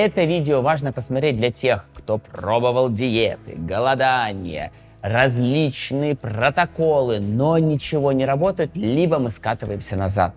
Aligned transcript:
Это 0.00 0.22
видео 0.22 0.62
важно 0.62 0.92
посмотреть 0.92 1.38
для 1.38 1.50
тех, 1.50 1.84
кто 1.92 2.18
пробовал 2.18 2.88
диеты, 2.88 3.56
голодание, 3.56 4.70
различные 5.02 6.14
протоколы, 6.14 7.18
но 7.18 7.58
ничего 7.58 8.12
не 8.12 8.24
работает, 8.24 8.76
либо 8.76 9.18
мы 9.18 9.30
скатываемся 9.30 9.96
назад. 9.96 10.36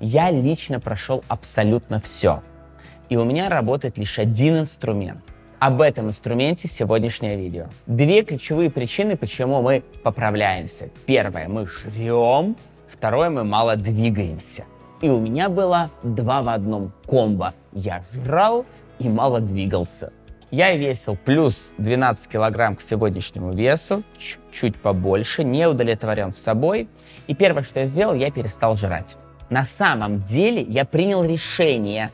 Я 0.00 0.30
лично 0.30 0.80
прошел 0.80 1.22
абсолютно 1.28 2.00
все. 2.00 2.42
И 3.10 3.18
у 3.18 3.24
меня 3.24 3.50
работает 3.50 3.98
лишь 3.98 4.18
один 4.18 4.60
инструмент. 4.60 5.20
Об 5.58 5.82
этом 5.82 6.06
инструменте 6.06 6.66
сегодняшнее 6.66 7.36
видео. 7.36 7.66
Две 7.86 8.22
ключевые 8.22 8.70
причины, 8.70 9.18
почему 9.18 9.60
мы 9.60 9.82
поправляемся. 10.02 10.88
Первое, 11.04 11.48
мы 11.48 11.66
жрем. 11.66 12.56
Второе, 12.88 13.28
мы 13.28 13.44
мало 13.44 13.76
двигаемся. 13.76 14.64
И 15.02 15.10
у 15.10 15.18
меня 15.18 15.48
было 15.48 15.90
два 16.02 16.42
в 16.42 16.48
одном 16.48 16.92
комбо. 17.06 17.52
Я 17.72 18.04
жрал 18.12 18.64
и 18.98 19.08
мало 19.08 19.40
двигался. 19.40 20.12
Я 20.50 20.76
весил 20.76 21.16
плюс 21.16 21.72
12 21.78 22.28
килограмм 22.30 22.76
к 22.76 22.82
сегодняшнему 22.82 23.52
весу, 23.52 24.02
чуть-чуть 24.18 24.76
побольше, 24.76 25.44
не 25.44 25.66
удовлетворен 25.66 26.34
собой. 26.34 26.90
И 27.26 27.34
первое, 27.34 27.62
что 27.62 27.80
я 27.80 27.86
сделал, 27.86 28.14
я 28.14 28.30
перестал 28.30 28.76
жрать. 28.76 29.16
На 29.48 29.64
самом 29.64 30.22
деле 30.22 30.60
я 30.62 30.84
принял 30.84 31.24
решение 31.24 32.10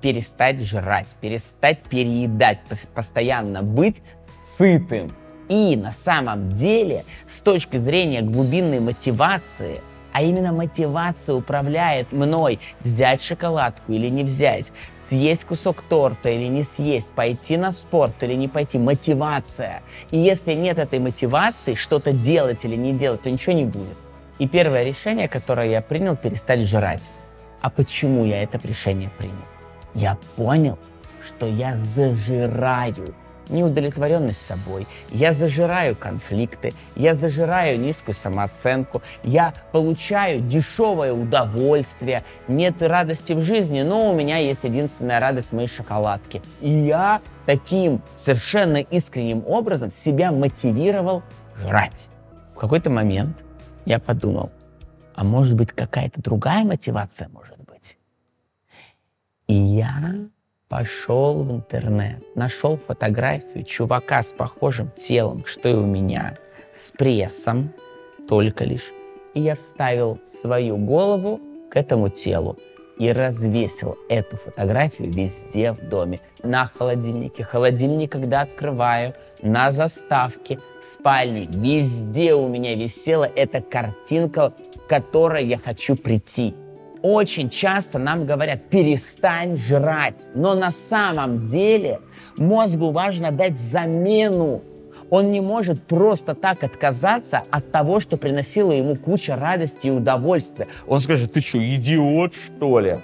перестать 0.00 0.60
жрать, 0.60 1.08
перестать 1.20 1.80
переедать, 1.82 2.60
постоянно 2.94 3.62
быть 3.62 4.02
сытым. 4.56 5.12
И 5.48 5.76
на 5.76 5.90
самом 5.90 6.50
деле, 6.50 7.04
с 7.26 7.40
точки 7.40 7.76
зрения 7.76 8.22
глубинной 8.22 8.78
мотивации, 8.78 9.80
а 10.12 10.22
именно 10.22 10.52
мотивация 10.52 11.34
управляет 11.34 12.12
мной 12.12 12.58
взять 12.80 13.22
шоколадку 13.22 13.92
или 13.92 14.08
не 14.08 14.24
взять, 14.24 14.72
съесть 14.98 15.44
кусок 15.44 15.82
торта 15.82 16.30
или 16.30 16.46
не 16.46 16.62
съесть, 16.62 17.10
пойти 17.10 17.56
на 17.56 17.72
спорт 17.72 18.22
или 18.22 18.34
не 18.34 18.48
пойти. 18.48 18.78
Мотивация. 18.78 19.82
И 20.10 20.18
если 20.18 20.54
нет 20.54 20.78
этой 20.78 20.98
мотивации, 20.98 21.74
что-то 21.74 22.12
делать 22.12 22.64
или 22.64 22.76
не 22.76 22.92
делать, 22.92 23.22
то 23.22 23.30
ничего 23.30 23.54
не 23.54 23.64
будет. 23.64 23.96
И 24.38 24.48
первое 24.48 24.84
решение, 24.84 25.28
которое 25.28 25.68
я 25.68 25.82
принял, 25.82 26.16
перестать 26.16 26.60
жрать. 26.60 27.02
А 27.60 27.68
почему 27.68 28.24
я 28.24 28.42
это 28.42 28.58
решение 28.62 29.10
принял? 29.18 29.34
Я 29.94 30.16
понял, 30.36 30.78
что 31.22 31.46
я 31.46 31.76
зажираю 31.76 33.14
неудовлетворенность 33.48 34.40
собой, 34.44 34.86
я 35.10 35.32
зажираю 35.32 35.96
конфликты, 35.96 36.74
я 36.96 37.14
зажираю 37.14 37.80
низкую 37.80 38.14
самооценку, 38.14 39.02
я 39.22 39.54
получаю 39.72 40.40
дешевое 40.40 41.12
удовольствие, 41.12 42.24
нет 42.48 42.82
радости 42.82 43.32
в 43.32 43.42
жизни, 43.42 43.82
но 43.82 44.10
у 44.10 44.14
меня 44.14 44.36
есть 44.36 44.64
единственная 44.64 45.20
радость 45.20 45.52
моей 45.52 45.68
шоколадки. 45.68 46.42
И 46.60 46.70
я 46.70 47.20
таким 47.46 48.02
совершенно 48.14 48.78
искренним 48.78 49.44
образом 49.46 49.90
себя 49.90 50.30
мотивировал 50.32 51.22
жрать. 51.58 52.08
В 52.54 52.58
какой-то 52.58 52.90
момент 52.90 53.44
я 53.86 53.98
подумал, 53.98 54.50
а 55.14 55.24
может 55.24 55.54
быть 55.54 55.72
какая-то 55.72 56.22
другая 56.22 56.64
мотивация 56.64 57.28
может 57.28 57.58
быть? 57.58 57.96
И 59.46 59.54
я 59.54 60.14
пошел 60.70 61.42
в 61.42 61.50
интернет, 61.50 62.22
нашел 62.36 62.76
фотографию 62.76 63.64
чувака 63.64 64.22
с 64.22 64.32
похожим 64.32 64.90
телом, 64.92 65.44
что 65.44 65.68
и 65.68 65.74
у 65.74 65.84
меня, 65.84 66.38
с 66.74 66.92
прессом 66.92 67.74
только 68.28 68.64
лишь. 68.64 68.92
И 69.34 69.40
я 69.40 69.56
вставил 69.56 70.20
свою 70.24 70.76
голову 70.76 71.40
к 71.70 71.76
этому 71.76 72.08
телу 72.08 72.56
и 73.00 73.10
развесил 73.10 73.96
эту 74.08 74.36
фотографию 74.36 75.12
везде 75.12 75.72
в 75.72 75.88
доме. 75.88 76.20
На 76.44 76.66
холодильнике, 76.66 77.42
холодильник, 77.42 78.12
когда 78.12 78.42
открываю, 78.42 79.14
на 79.42 79.72
заставке, 79.72 80.60
в 80.80 80.84
спальне, 80.84 81.48
везде 81.50 82.34
у 82.34 82.46
меня 82.46 82.76
висела 82.76 83.24
эта 83.24 83.60
картинка, 83.60 84.52
к 84.76 84.88
которой 84.88 85.44
я 85.46 85.58
хочу 85.58 85.96
прийти 85.96 86.54
очень 87.02 87.48
часто 87.48 87.98
нам 87.98 88.26
говорят, 88.26 88.68
перестань 88.70 89.56
жрать. 89.56 90.28
Но 90.34 90.54
на 90.54 90.70
самом 90.70 91.46
деле 91.46 92.00
мозгу 92.36 92.90
важно 92.90 93.30
дать 93.30 93.58
замену. 93.58 94.62
Он 95.08 95.32
не 95.32 95.40
может 95.40 95.82
просто 95.82 96.34
так 96.34 96.62
отказаться 96.62 97.42
от 97.50 97.72
того, 97.72 98.00
что 98.00 98.16
приносило 98.16 98.70
ему 98.70 98.96
куча 98.96 99.34
радости 99.34 99.88
и 99.88 99.90
удовольствия. 99.90 100.68
Он 100.86 101.00
скажет, 101.00 101.32
ты 101.32 101.40
что, 101.40 101.58
идиот 101.58 102.32
что 102.34 102.78
ли? 102.78 103.00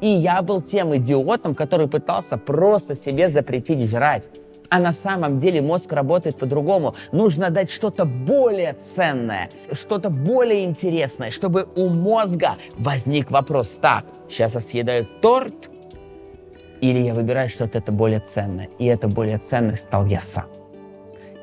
И 0.00 0.06
я 0.06 0.42
был 0.42 0.62
тем 0.62 0.94
идиотом, 0.94 1.54
который 1.54 1.88
пытался 1.88 2.36
просто 2.36 2.94
себе 2.94 3.28
запретить 3.28 3.80
жрать. 3.88 4.30
А 4.70 4.78
на 4.80 4.92
самом 4.92 5.38
деле 5.38 5.62
мозг 5.62 5.92
работает 5.92 6.36
по-другому. 6.38 6.94
Нужно 7.12 7.50
дать 7.50 7.70
что-то 7.70 8.04
более 8.04 8.74
ценное, 8.74 9.48
что-то 9.72 10.10
более 10.10 10.64
интересное, 10.64 11.30
чтобы 11.30 11.64
у 11.76 11.88
мозга 11.88 12.56
возник 12.76 13.30
вопрос, 13.30 13.76
так, 13.76 14.04
сейчас 14.28 14.54
я 14.54 14.60
съедаю 14.60 15.06
торт, 15.22 15.70
или 16.80 16.98
я 16.98 17.14
выбираю 17.14 17.48
что-то 17.48 17.78
это 17.78 17.92
более 17.92 18.20
ценное. 18.20 18.68
И 18.78 18.86
это 18.86 19.08
более 19.08 19.38
ценное 19.38 19.74
стал 19.74 20.06
я 20.06 20.20
сам. 20.20 20.46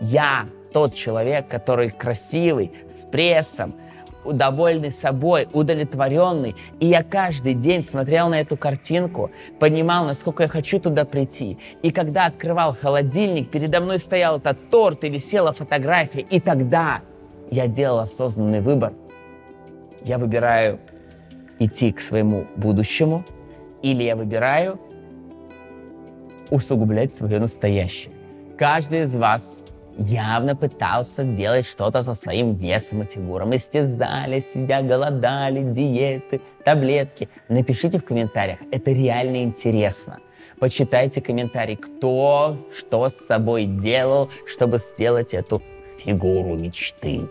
Я 0.00 0.46
тот 0.72 0.92
человек, 0.92 1.48
который 1.48 1.90
красивый, 1.90 2.72
с 2.90 3.06
прессом, 3.06 3.74
довольный 4.32 4.90
собой, 4.90 5.46
удовлетворенный. 5.52 6.56
И 6.80 6.86
я 6.86 7.02
каждый 7.02 7.54
день 7.54 7.82
смотрел 7.82 8.28
на 8.28 8.40
эту 8.40 8.56
картинку, 8.56 9.30
понимал, 9.58 10.04
насколько 10.04 10.44
я 10.44 10.48
хочу 10.48 10.78
туда 10.78 11.04
прийти. 11.04 11.58
И 11.82 11.90
когда 11.90 12.26
открывал 12.26 12.74
холодильник, 12.74 13.50
передо 13.50 13.80
мной 13.80 13.98
стоял 13.98 14.38
этот 14.38 14.70
торт 14.70 15.04
и 15.04 15.10
висела 15.10 15.52
фотография. 15.52 16.20
И 16.20 16.40
тогда 16.40 17.00
я 17.50 17.66
делал 17.66 18.00
осознанный 18.00 18.60
выбор. 18.60 18.92
Я 20.04 20.18
выбираю 20.18 20.80
идти 21.58 21.92
к 21.92 22.00
своему 22.00 22.46
будущему, 22.56 23.24
или 23.82 24.02
я 24.02 24.16
выбираю 24.16 24.80
усугублять 26.50 27.12
свое 27.12 27.38
настоящее. 27.38 28.12
Каждый 28.58 29.00
из 29.00 29.16
вас 29.16 29.63
явно 29.98 30.56
пытался 30.56 31.24
делать 31.24 31.66
что-то 31.66 32.02
со 32.02 32.14
своим 32.14 32.54
весом 32.54 33.02
и 33.02 33.06
фигуром. 33.06 33.54
Истязали 33.54 34.40
себя, 34.40 34.82
голодали, 34.82 35.60
диеты, 35.60 36.40
таблетки. 36.64 37.28
Напишите 37.48 37.98
в 37.98 38.04
комментариях, 38.04 38.58
это 38.70 38.92
реально 38.92 39.42
интересно. 39.42 40.18
Почитайте 40.58 41.20
комментарий, 41.20 41.76
кто 41.76 42.56
что 42.72 43.08
с 43.08 43.14
собой 43.14 43.64
делал, 43.64 44.30
чтобы 44.46 44.78
сделать 44.78 45.34
эту 45.34 45.62
фигуру 45.98 46.56
мечты. 46.56 47.28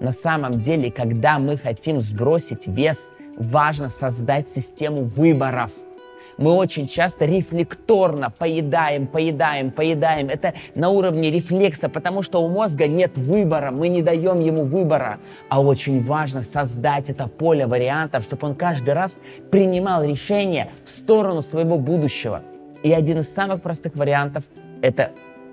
На 0.00 0.12
самом 0.12 0.58
деле, 0.58 0.90
когда 0.90 1.38
мы 1.38 1.56
хотим 1.56 2.00
сбросить 2.00 2.66
вес, 2.66 3.12
важно 3.36 3.88
создать 3.88 4.48
систему 4.48 5.04
выборов– 5.04 5.72
мы 6.38 6.52
очень 6.52 6.86
часто 6.86 7.24
рефлекторно 7.24 8.30
поедаем, 8.30 9.06
поедаем, 9.06 9.70
поедаем. 9.70 10.28
Это 10.28 10.54
на 10.74 10.90
уровне 10.90 11.30
рефлекса, 11.30 11.88
потому 11.88 12.22
что 12.22 12.42
у 12.42 12.48
мозга 12.48 12.86
нет 12.86 13.18
выбора, 13.18 13.70
мы 13.70 13.88
не 13.88 14.02
даем 14.02 14.40
ему 14.40 14.64
выбора. 14.64 15.18
А 15.48 15.62
очень 15.62 16.02
важно 16.02 16.42
создать 16.42 17.10
это 17.10 17.28
поле 17.28 17.66
вариантов, 17.66 18.24
чтобы 18.24 18.48
он 18.48 18.54
каждый 18.54 18.94
раз 18.94 19.18
принимал 19.50 20.04
решение 20.04 20.70
в 20.84 20.88
сторону 20.88 21.42
своего 21.42 21.78
будущего. 21.78 22.42
И 22.82 22.92
один 22.92 23.20
из 23.20 23.32
самых 23.32 23.62
простых 23.62 23.94
вариантов– 23.94 24.44
это 24.82 25.12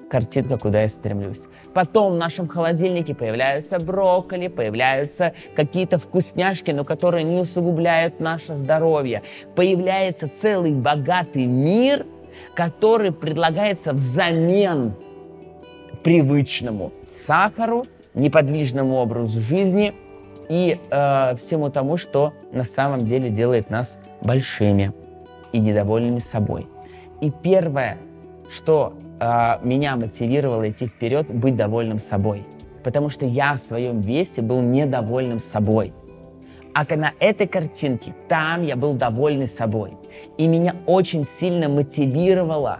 картинка, 0.09 0.57
куда 0.57 0.81
я 0.81 0.89
стремлюсь. 0.89 1.45
Потом 1.73 2.13
в 2.13 2.17
нашем 2.17 2.47
холодильнике 2.47 3.15
появляются 3.15 3.79
брокколи, 3.79 4.47
появляются 4.47 5.33
какие-то 5.55 5.97
вкусняшки, 5.97 6.71
но 6.71 6.83
которые 6.83 7.23
не 7.23 7.39
усугубляют 7.39 8.19
наше 8.19 8.55
здоровье. 8.55 9.21
Появляется 9.55 10.27
целый 10.27 10.73
богатый 10.73 11.45
мир, 11.45 12.05
который 12.55 13.11
предлагается 13.11 13.93
взамен 13.93 14.93
привычному 16.03 16.91
сахару, 17.05 17.85
неподвижному 18.13 18.95
образу 18.95 19.39
жизни 19.39 19.93
и 20.49 20.79
э, 20.89 21.35
всему 21.35 21.69
тому, 21.69 21.97
что 21.97 22.33
на 22.51 22.63
самом 22.63 23.05
деле 23.05 23.29
делает 23.29 23.69
нас 23.69 23.99
большими 24.21 24.93
и 25.51 25.59
недовольными 25.59 26.19
собой. 26.19 26.67
И 27.21 27.31
первое, 27.31 27.97
что 28.49 28.93
э, 29.19 29.57
меня 29.63 29.95
мотивировало 29.95 30.69
идти 30.69 30.87
вперед, 30.87 31.33
быть 31.33 31.55
довольным 31.55 31.99
собой. 31.99 32.43
Потому 32.83 33.09
что 33.09 33.25
я 33.25 33.53
в 33.53 33.59
своем 33.59 34.01
весе 34.01 34.41
был 34.41 34.61
недовольным 34.61 35.39
собой. 35.39 35.93
А 36.73 36.85
на 36.95 37.13
этой 37.19 37.47
картинке, 37.47 38.13
там 38.27 38.63
я 38.63 38.75
был 38.75 38.93
довольный 38.93 39.47
собой. 39.47 39.97
И 40.37 40.47
меня 40.47 40.75
очень 40.85 41.25
сильно 41.25 41.67
мотивировала 41.67 42.79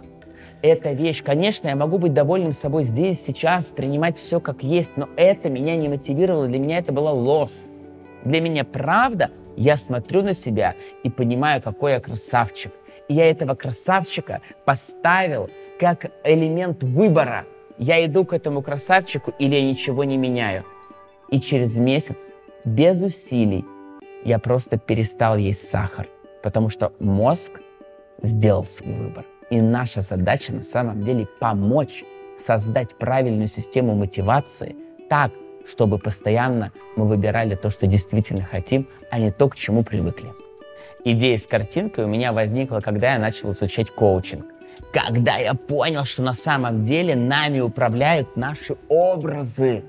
эта 0.62 0.92
вещь. 0.92 1.22
Конечно, 1.22 1.68
я 1.68 1.76
могу 1.76 1.98
быть 1.98 2.14
довольным 2.14 2.52
собой 2.52 2.84
здесь, 2.84 3.22
сейчас, 3.22 3.72
принимать 3.72 4.16
все 4.16 4.40
как 4.40 4.62
есть, 4.62 4.92
но 4.96 5.08
это 5.16 5.50
меня 5.50 5.76
не 5.76 5.88
мотивировало, 5.88 6.46
для 6.46 6.58
меня 6.58 6.78
это 6.78 6.92
была 6.92 7.12
ложь. 7.12 7.50
Для 8.24 8.40
меня 8.40 8.64
правда 8.64 9.30
я 9.60 9.76
смотрю 9.76 10.22
на 10.22 10.32
себя 10.32 10.74
и 11.04 11.10
понимаю, 11.10 11.60
какой 11.60 11.92
я 11.92 12.00
красавчик. 12.00 12.72
И 13.08 13.14
я 13.14 13.30
этого 13.30 13.54
красавчика 13.54 14.40
поставил 14.64 15.50
как 15.78 16.10
элемент 16.24 16.82
выбора. 16.82 17.44
Я 17.76 18.02
иду 18.06 18.24
к 18.24 18.32
этому 18.32 18.62
красавчику 18.62 19.34
или 19.38 19.56
я 19.56 19.62
ничего 19.62 20.04
не 20.04 20.16
меняю. 20.16 20.64
И 21.28 21.38
через 21.40 21.76
месяц, 21.76 22.32
без 22.64 23.02
усилий, 23.02 23.66
я 24.24 24.38
просто 24.38 24.78
перестал 24.78 25.36
есть 25.36 25.68
сахар, 25.68 26.08
потому 26.42 26.70
что 26.70 26.94
мозг 26.98 27.60
сделал 28.22 28.64
свой 28.64 28.94
выбор. 28.94 29.26
И 29.50 29.60
наша 29.60 30.00
задача 30.00 30.54
на 30.54 30.62
самом 30.62 31.04
деле 31.04 31.28
помочь 31.38 32.02
создать 32.38 32.96
правильную 32.96 33.48
систему 33.48 33.94
мотивации 33.94 34.74
так, 35.10 35.32
чтобы 35.66 35.98
постоянно 35.98 36.72
мы 36.96 37.06
выбирали 37.06 37.54
то, 37.54 37.70
что 37.70 37.86
действительно 37.86 38.44
хотим, 38.44 38.88
а 39.10 39.18
не 39.18 39.30
то, 39.30 39.48
к 39.48 39.56
чему 39.56 39.82
привыкли. 39.82 40.32
Идея 41.04 41.38
с 41.38 41.46
картинкой 41.46 42.04
у 42.04 42.08
меня 42.08 42.32
возникла, 42.32 42.80
когда 42.80 43.14
я 43.14 43.18
начал 43.18 43.52
изучать 43.52 43.90
коучинг. 43.90 44.44
Когда 44.92 45.36
я 45.36 45.54
понял, 45.54 46.04
что 46.04 46.22
на 46.22 46.34
самом 46.34 46.82
деле 46.82 47.14
нами 47.14 47.60
управляют 47.60 48.36
наши 48.36 48.76
образы. 48.88 49.84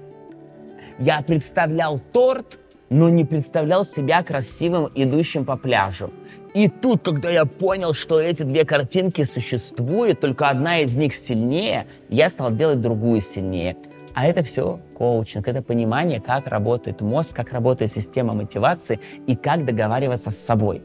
Я 1.00 1.22
представлял 1.22 2.00
торт, 2.00 2.60
но 2.90 3.10
не 3.10 3.26
представлял 3.26 3.86
себя 3.86 4.22
красивым, 4.24 4.90
идущим 4.96 5.46
по 5.46 5.58
пляжу. 5.58 6.12
И 6.54 6.68
тут, 6.68 7.04
когда 7.04 7.30
я 7.30 7.46
понял, 7.46 7.94
что 7.94 8.20
эти 8.20 8.44
две 8.44 8.66
картинки 8.66 9.24
существуют, 9.24 10.20
только 10.20 10.50
одна 10.50 10.80
из 10.80 10.96
них 10.96 11.14
сильнее, 11.14 11.88
я 12.10 12.30
стал 12.30 12.52
делать 12.52 12.82
другую 12.82 13.22
сильнее. 13.22 13.78
А 14.14 14.26
это 14.26 14.44
все 14.44 14.80
коучинг, 14.98 15.48
это 15.48 15.62
понимание, 15.62 16.20
как 16.20 16.48
работает 16.48 17.02
мозг, 17.02 17.36
как 17.36 17.52
работает 17.52 17.92
система 17.92 18.34
мотивации 18.34 19.00
и 19.28 19.36
как 19.36 19.66
договариваться 19.66 20.32
с 20.32 20.38
собой. 20.38 20.82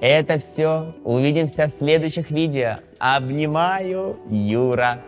Это 0.00 0.38
все. 0.38 0.94
Увидимся 1.04 1.66
в 1.66 1.70
следующих 1.70 2.30
видео. 2.30 2.76
Обнимаю, 2.98 4.18
Юра. 4.28 5.00